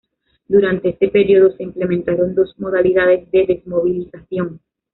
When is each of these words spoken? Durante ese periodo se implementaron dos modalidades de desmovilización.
Durante 0.47 0.89
ese 0.89 1.09
periodo 1.09 1.55
se 1.55 1.61
implementaron 1.61 2.33
dos 2.33 2.55
modalidades 2.57 3.29
de 3.29 3.45
desmovilización. 3.45 4.59